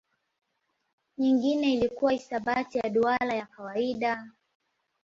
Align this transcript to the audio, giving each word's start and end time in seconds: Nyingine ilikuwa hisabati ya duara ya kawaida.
Nyingine 1.17 1.73
ilikuwa 1.73 2.11
hisabati 2.11 2.77
ya 2.77 2.89
duara 2.89 3.33
ya 3.33 3.45
kawaida. 3.45 4.27